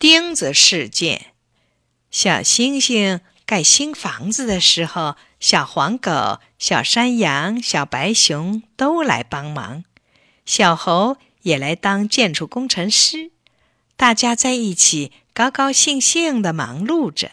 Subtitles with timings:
[0.00, 1.34] 钉子事件。
[2.10, 9.84] 小星星盖新房子的时候，小黄狗、小山羊、小白熊都来帮忙，
[10.46, 13.30] 小猴也来当建筑工程师。
[13.94, 17.32] 大家在一起高高兴兴地忙碌着，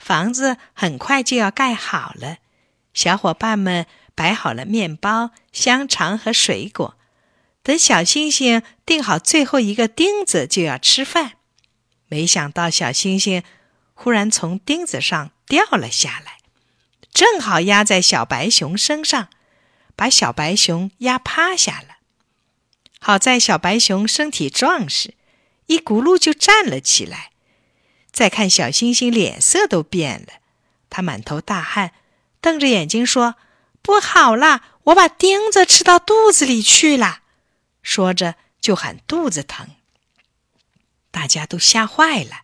[0.00, 2.38] 房子很快就要盖好了。
[2.92, 6.96] 小伙伴们摆好了面包、香肠和水果。
[7.62, 11.34] 等小星星钉好最后一个钉子，就要吃饭。
[12.08, 13.42] 没想到小星星
[13.94, 16.38] 忽然从钉子上掉了下来，
[17.12, 19.28] 正好压在小白熊身上，
[19.94, 21.98] 把小白熊压趴下了。
[23.00, 25.14] 好在小白熊身体壮实，
[25.66, 27.30] 一咕噜就站了起来。
[28.10, 30.40] 再看小星星，脸色都变了，
[30.90, 31.92] 他满头大汗，
[32.40, 33.36] 瞪着眼睛说
[33.82, 37.20] ：“不好啦，我把钉子吃到肚子里去了。”
[37.82, 39.68] 说着就喊肚子疼。
[41.10, 42.42] 大家都吓坏了，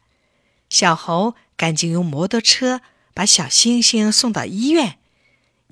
[0.69, 2.81] 小猴赶紧用摩托车
[3.13, 4.99] 把小星星送到医院。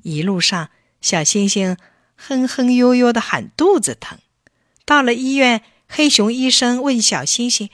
[0.03, 1.77] 一路上，小星星
[2.17, 4.19] 哼哼悠悠的喊肚子疼。
[4.85, 7.71] 到了医院，黑熊医生问小星星：“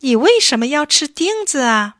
[0.00, 1.96] 你为什么要吃钉子啊？”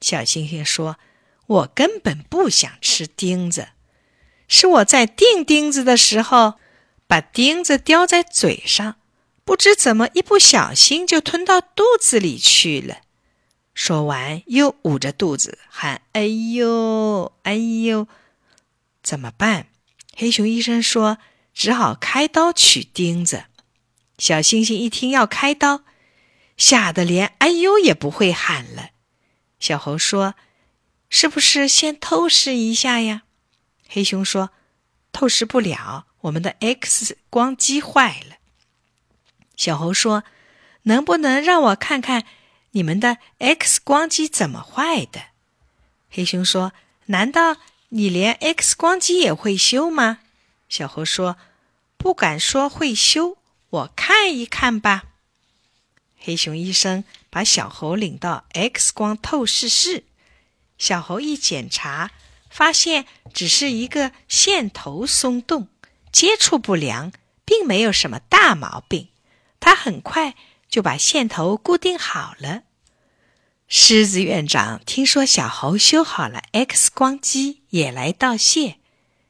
[0.00, 0.98] 小星星说
[1.46, 3.68] ：“我根本不想吃钉子，
[4.48, 6.54] 是我在钉钉子的时候
[7.06, 8.96] 把钉子叼在嘴上。”
[9.44, 12.98] 不知怎么一不小心就吞到肚子里去了。
[13.74, 18.06] 说完，又捂着肚子喊：“哎呦，哎呦，
[19.02, 19.68] 怎么办？”
[20.14, 21.18] 黑熊医生说
[21.54, 23.44] ：“只好开刀取钉子。”
[24.18, 25.84] 小星星一听要开刀，
[26.56, 28.90] 吓得连“哎呦”也不会喊了。
[29.58, 30.34] 小猴说
[31.08, 33.22] ：“是不是先透视一下呀？”
[33.88, 34.50] 黑熊说
[35.12, 38.36] ：“透视不了，我们的 X 光机坏了。”
[39.56, 40.24] 小猴说
[40.84, 42.24] ：“能不能让我看看
[42.72, 45.20] 你们的 X 光机怎么坏的？”
[46.10, 46.72] 黑熊说
[47.06, 47.56] ：“难道
[47.90, 50.18] 你连 X 光机也会修吗？”
[50.68, 51.36] 小猴说
[51.96, 53.36] ：“不敢说会修，
[53.70, 55.04] 我看一看吧。”
[56.18, 60.04] 黑熊医生把小猴领到 X 光透视室，
[60.78, 62.10] 小猴一检查，
[62.48, 65.68] 发现只是一个线头松动，
[66.10, 67.12] 接触不良，
[67.44, 69.08] 并没有什么大毛病。
[69.62, 70.34] 他很快
[70.68, 72.62] 就把线头固定好了。
[73.68, 78.78] 狮子院长听说小猴修好了 X 光机，也来道谢。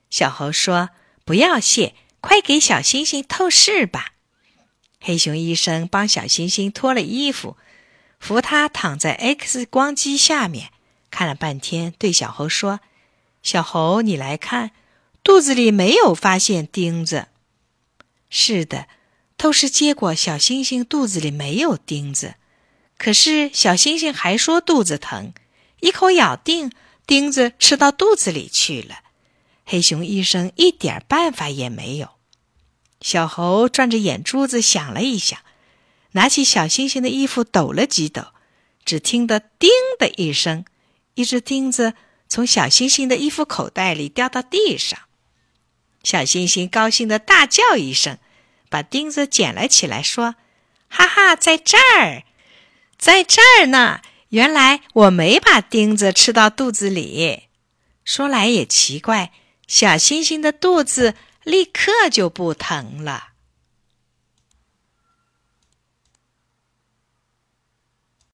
[0.08, 0.88] 小猴说
[1.26, 4.14] ：“不要谢，快给小星星透视吧。”
[5.00, 7.58] 黑熊医生帮小星星脱了衣服，
[8.18, 10.70] 扶他躺在 X 光机下面，
[11.10, 12.80] 看了半天，对小猴说
[13.44, 14.70] ：“小猴，你来看，
[15.22, 17.28] 肚子里没有发现钉子。”
[18.30, 18.88] 是的。
[19.42, 22.36] 都是结果，小星星肚子里没有钉子，
[22.96, 25.32] 可是小星星还说肚子疼，
[25.80, 26.70] 一口咬定
[27.08, 28.98] 钉子吃到肚子里去了。
[29.64, 32.10] 黑熊医生一点办法也没有。
[33.00, 35.40] 小猴转着眼珠子想了一想，
[36.12, 38.26] 拿起小星星的衣服抖了几抖，
[38.84, 40.64] 只听得“叮”的一声，
[41.16, 41.94] 一只钉子
[42.28, 44.96] 从小星星的衣服口袋里掉到地上。
[46.04, 48.18] 小星星高兴的大叫一声。
[48.72, 50.36] 把钉子捡了起来，说
[50.88, 52.24] ：“哈哈，在这儿，
[52.96, 54.00] 在这儿呢！
[54.30, 57.48] 原来我没把钉子吃到肚子里。
[58.02, 59.30] 说来也奇怪，
[59.68, 63.31] 小星星的肚子立刻就不疼了。”